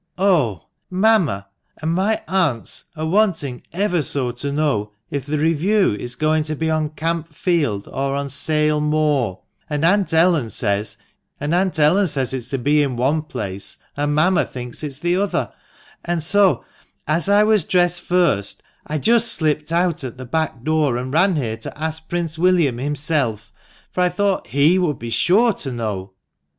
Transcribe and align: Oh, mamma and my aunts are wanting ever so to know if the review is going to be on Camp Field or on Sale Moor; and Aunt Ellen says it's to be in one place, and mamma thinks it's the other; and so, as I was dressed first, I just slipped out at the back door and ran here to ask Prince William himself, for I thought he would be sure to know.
Oh, 0.17 0.65
mamma 0.89 1.45
and 1.79 1.93
my 1.93 2.23
aunts 2.27 2.85
are 2.95 3.05
wanting 3.05 3.61
ever 3.71 4.01
so 4.01 4.31
to 4.31 4.51
know 4.51 4.93
if 5.11 5.27
the 5.27 5.37
review 5.37 5.93
is 5.93 6.15
going 6.15 6.41
to 6.45 6.55
be 6.55 6.71
on 6.71 6.89
Camp 6.89 7.31
Field 7.31 7.87
or 7.87 8.15
on 8.15 8.27
Sale 8.27 8.81
Moor; 8.81 9.43
and 9.69 9.85
Aunt 9.85 10.11
Ellen 10.11 10.49
says 10.49 10.97
it's 11.39 12.47
to 12.47 12.57
be 12.57 12.81
in 12.81 12.95
one 12.95 13.21
place, 13.21 13.77
and 13.95 14.15
mamma 14.15 14.43
thinks 14.45 14.81
it's 14.83 14.99
the 15.01 15.17
other; 15.17 15.53
and 16.03 16.23
so, 16.23 16.65
as 17.07 17.29
I 17.29 17.43
was 17.43 17.63
dressed 17.63 18.01
first, 18.01 18.63
I 18.87 18.97
just 18.97 19.31
slipped 19.31 19.71
out 19.71 20.03
at 20.03 20.17
the 20.17 20.25
back 20.25 20.63
door 20.63 20.97
and 20.97 21.13
ran 21.13 21.35
here 21.35 21.57
to 21.57 21.79
ask 21.79 22.09
Prince 22.09 22.39
William 22.39 22.79
himself, 22.79 23.53
for 23.91 24.01
I 24.01 24.09
thought 24.09 24.47
he 24.47 24.79
would 24.79 24.97
be 24.97 25.11
sure 25.11 25.53
to 25.53 25.71
know. 25.71 26.13